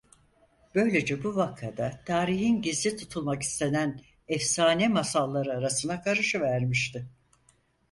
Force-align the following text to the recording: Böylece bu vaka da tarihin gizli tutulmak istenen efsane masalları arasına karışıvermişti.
Böylece 0.75 1.23
bu 1.23 1.35
vaka 1.35 1.77
da 1.77 1.99
tarihin 2.05 2.61
gizli 2.61 2.97
tutulmak 2.97 3.41
istenen 3.43 4.01
efsane 4.27 4.87
masalları 4.87 5.51
arasına 5.53 6.01
karışıvermişti. 6.01 7.07